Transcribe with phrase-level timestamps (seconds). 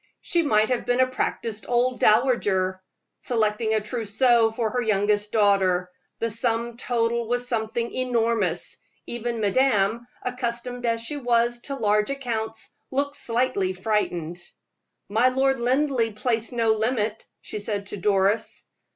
[0.19, 2.79] She might have been a practiced old dowager,
[3.19, 5.87] selecting a trousseau for her youngest daughter.
[6.17, 8.79] The sum total was something enormous.
[9.05, 14.39] Even madame, accustomed as she was to large accounts, looked slightly frightened.
[15.07, 18.67] "My Lord Linleigh placed no limit," she said to Doris.